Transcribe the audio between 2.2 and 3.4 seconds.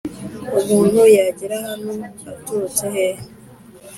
aturutse hehe